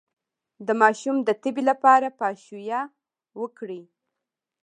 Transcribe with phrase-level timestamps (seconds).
[0.67, 2.81] د ماشوم د تبې لپاره پاشویه
[3.39, 3.81] وکړئ